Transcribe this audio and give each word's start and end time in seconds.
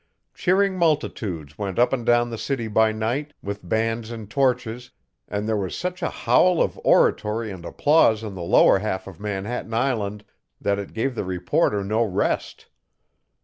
Cheering 0.33 0.79
multitudes 0.79 1.59
went 1.59 1.77
up 1.77 1.93
and 1.93 2.03
down 2.03 2.31
the 2.31 2.37
city 2.39 2.67
by 2.67 2.91
night, 2.91 3.33
with 3.43 3.69
bands 3.69 4.09
and 4.09 4.27
torches, 4.27 4.89
and 5.27 5.47
there 5.47 5.55
was 5.55 5.77
such 5.77 6.01
a 6.01 6.09
howl 6.09 6.59
of 6.59 6.79
oratory 6.83 7.51
and 7.51 7.63
applause 7.63 8.23
on 8.23 8.33
the 8.33 8.41
lower 8.41 8.79
half 8.79 9.05
of 9.05 9.19
Manhattan 9.19 9.75
Island 9.75 10.25
that 10.59 10.79
it 10.79 10.93
gave 10.93 11.13
the 11.13 11.23
reporter 11.23 11.83
no 11.83 12.01
rest. 12.03 12.65